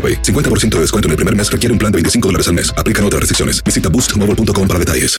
[0.00, 0.22] AroPay.
[0.22, 2.72] 50% de descuento en el primer mes requiere un plan de 25 dólares al mes.
[2.76, 3.62] Aplican otras restricciones.
[3.62, 5.18] Visita boostmobile.com para detalles.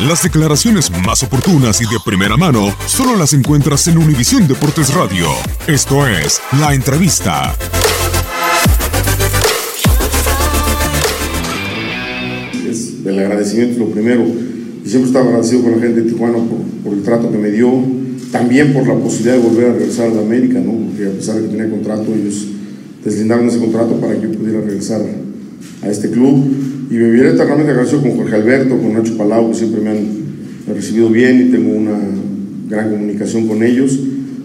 [0.00, 5.28] Las declaraciones más oportunas y de primera mano solo las encuentras en Univisión Deportes Radio.
[5.68, 7.54] Esto es La Entrevista.
[12.68, 14.24] Es el agradecimiento lo primero.
[14.84, 17.52] Y siempre estaba agradecido con la gente de Tijuana por, por el trato que me
[17.52, 17.70] dio.
[18.32, 20.72] También por la posibilidad de volver a regresar a la América, ¿no?
[20.72, 22.46] Porque a pesar de que tenía contrato, ellos
[23.04, 25.02] deslindaron ese contrato para que pudiera regresar
[25.82, 26.44] a este club.
[26.90, 30.06] Y me viene eternamente agradecido con Jorge Alberto, con Nacho Palau, que siempre me han
[30.74, 31.98] recibido bien y tengo una
[32.68, 33.98] gran comunicación con ellos.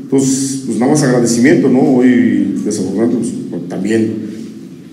[0.04, 1.82] Entonces, pues nada más agradecimiento, ¿no?
[1.82, 4.14] Hoy, desafortunadamente, pues, también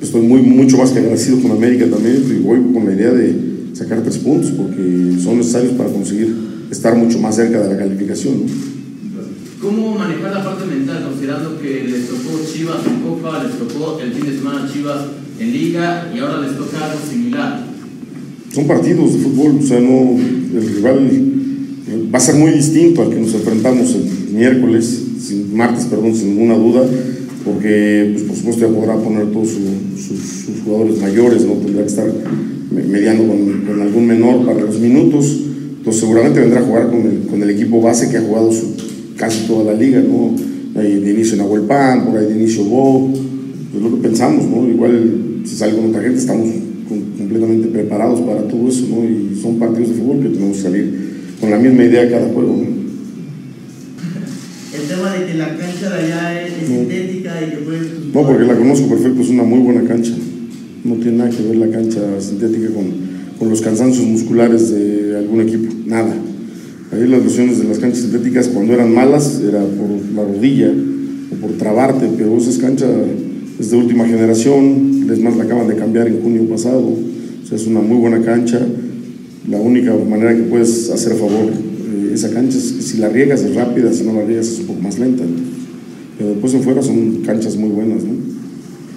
[0.03, 3.55] estoy muy, mucho más que agradecido con América también y voy con la idea de
[3.73, 6.35] sacar tres puntos porque son necesarios para conseguir
[6.71, 8.74] estar mucho más cerca de la calificación, ¿no?
[9.65, 14.13] ¿Cómo manejar la parte mental, considerando que les tocó Chivas en Copa, les tocó el
[14.13, 15.07] fin de semana Chivas
[15.41, 17.65] en Liga y ahora les toca algo similar?
[18.53, 23.11] Son partidos de fútbol, o sea, no, el rival va a ser muy distinto al
[23.11, 25.03] que nos enfrentamos el miércoles,
[25.55, 26.83] martes, perdón, sin ninguna duda,
[27.45, 31.89] porque pues, por supuesto ya podrá poner todos su- sus, jugadores mayores, no tendrá que
[31.89, 32.07] estar
[32.71, 35.41] me- mediando con, con algún menor para los minutos,
[35.79, 38.75] entonces seguramente vendrá a jugar con el, con el equipo base que ha jugado su-
[39.17, 40.35] casi toda la liga, ¿no?
[40.81, 43.11] Ahí de inicio Nahuel Pan, por ahí de inicio Bo,
[43.75, 44.69] es lo que pensamos, ¿no?
[44.69, 46.49] Igual si sale con otra gente estamos
[46.89, 49.05] con- completamente preparados para todo eso, ¿no?
[49.05, 52.57] Y son partidos de fútbol que tenemos que salir con la misma idea cada juego,
[52.57, 52.75] ¿no?
[54.75, 58.13] El tema de que la cancha de allá es, es sintética y que pueden...
[58.13, 60.13] No, porque la conozco perfecto, es una muy buena cancha.
[60.83, 62.87] No tiene nada que ver la cancha sintética con,
[63.39, 66.15] con los cansancios musculares de algún equipo, nada.
[66.93, 70.73] Ahí las lesiones de las canchas sintéticas cuando eran malas era por la rodilla
[71.33, 72.87] o por trabarte, pero esa cancha
[73.59, 77.57] es de última generación, es más la acaban de cambiar en junio pasado, o sea,
[77.57, 78.61] es una muy buena cancha.
[79.49, 83.43] La única manera que puedes hacer favor eh, esa cancha es que si la riegas
[83.43, 85.25] es rápida, si no la riegas es un poco más lenta.
[86.17, 88.13] Pero después en fuera son canchas muy buenas, ¿no?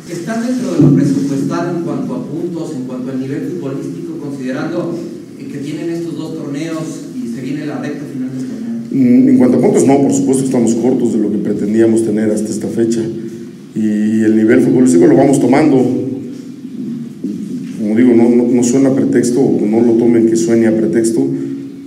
[0.09, 4.97] ¿Están dentro de lo presupuestal en cuanto a puntos, en cuanto al nivel futbolístico, considerando
[5.37, 7.06] que tienen estos dos torneos
[7.41, 8.67] viene la recta final del torneo?
[8.91, 12.29] Mm, En cuanto a puntos, no, por supuesto estamos cortos de lo que pretendíamos tener
[12.31, 13.01] hasta esta fecha.
[13.75, 15.77] Y el nivel futbolístico lo vamos tomando.
[17.79, 21.27] Como digo, no, no, no suena a pretexto, no lo tomen que suene a pretexto.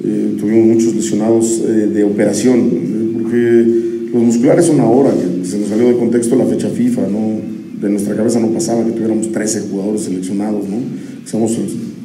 [0.03, 5.13] Eh, tuvimos muchos lesionados eh, de operación, eh, porque los musculares son ahora,
[5.43, 7.41] se nos salió de contexto la fecha FIFA, ¿no?
[7.83, 10.77] De nuestra cabeza no pasaba que tuviéramos 13 jugadores seleccionados, ¿no?
[11.23, 11.57] Que Somos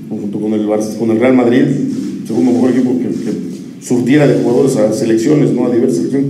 [0.09, 0.67] junto con el,
[0.99, 1.63] con el Real Madrid,
[2.25, 5.65] segundo mejor equipo que, que surtiera de jugadores a selecciones, ¿no?
[5.65, 6.29] A diversas selecciones.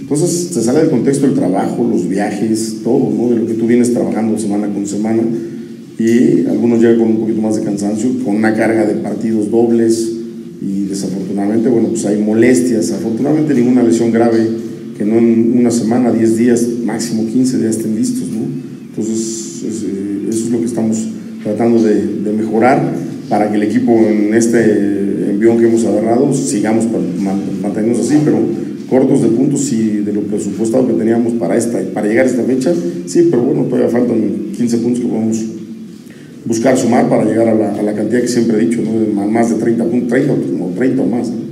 [0.00, 3.30] Entonces se sale del contexto el trabajo, los viajes, todo, ¿no?
[3.30, 5.22] De lo que tú vienes trabajando semana con semana.
[5.98, 10.10] y algunos llegan con un poquito más de cansancio, con una carga de partidos dobles
[10.60, 14.46] y desafortunadamente, bueno, pues hay molestias, afortunadamente ninguna lesión grave,
[14.96, 18.46] que no en una semana, 10 días, máximo 15 días estén listos, ¿no?
[18.90, 21.08] Entonces, eh, eso es lo que estamos
[21.42, 22.94] tratando de, de mejorar
[23.28, 28.38] para que el equipo en este envión que hemos agarrado sigamos manteniéndonos así, pero
[28.88, 32.42] cortos de puntos y de lo presupuestado que teníamos para, esta, para llegar a esta
[32.42, 32.72] fecha,
[33.06, 35.38] sí, pero bueno, todavía faltan 15 puntos que podemos
[36.44, 39.24] buscar sumar para llegar a la, a la cantidad que siempre he dicho, ¿no?
[39.30, 40.34] más de 30 puntos, 30,
[40.76, 41.28] 30 o más.
[41.30, 41.51] ¿no?